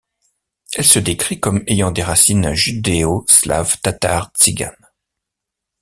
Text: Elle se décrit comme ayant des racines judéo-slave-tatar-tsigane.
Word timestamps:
Elle 0.73 0.83
se 0.85 0.97
décrit 0.97 1.39
comme 1.39 1.61
ayant 1.67 1.91
des 1.91 2.01
racines 2.01 2.53
judéo-slave-tatar-tsigane. 2.53 4.87